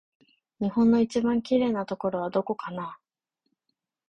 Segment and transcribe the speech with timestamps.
[0.59, 2.97] 日本の一番きれいなところはどこかな